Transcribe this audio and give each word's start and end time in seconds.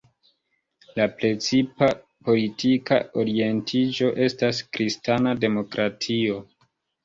La 0.99 1.05
precipa 1.19 1.89
politika 2.31 2.99
orientiĝo 3.25 4.11
estas 4.31 4.65
kristana 4.75 5.39
demokratio. 5.47 6.45